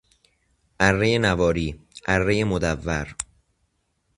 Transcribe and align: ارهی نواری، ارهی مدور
ارهی 0.79 1.19
نواری، 1.19 1.79
ارهی 2.07 2.43
مدور 2.43 3.15